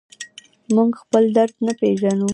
موږ 0.75 0.89
خپل 1.01 1.23
درد 1.37 1.55
نه 1.65 1.73
پېژنو. 1.79 2.29